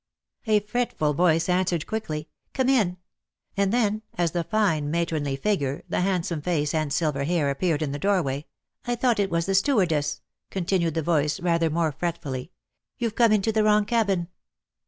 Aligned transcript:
A 0.47 0.61
fretful 0.61 1.13
voice 1.13 1.47
answered 1.47 1.85
quickly, 1.85 2.27
"Come 2.55 2.69
in," 2.69 2.97
and 3.55 3.71
then, 3.71 4.01
as 4.17 4.31
the 4.31 4.43
fine, 4.43 4.89
matronly 4.89 5.35
figure, 5.35 5.83
the 5.89 6.01
hand 6.01 6.25
some 6.25 6.41
face 6.41 6.73
and 6.73 6.91
silver 6.91 7.23
hair, 7.23 7.51
appeared 7.51 7.83
in 7.83 7.91
the 7.91 7.99
doorway, 7.99 8.47
"I 8.87 8.95
thought 8.95 9.19
it 9.19 9.29
was 9.29 9.45
the 9.45 9.53
stewardess," 9.53 10.21
continued 10.49 10.95
the 10.95 11.03
voice, 11.03 11.39
rather 11.39 11.69
more 11.69 11.91
fretfully. 11.91 12.51
"You've 12.97 13.13
come 13.13 13.31
into 13.31 13.51
the 13.51 13.63
wrong 13.63 13.85
cabin." 13.85 14.29